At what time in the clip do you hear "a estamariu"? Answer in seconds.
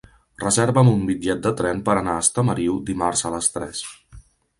2.21-2.79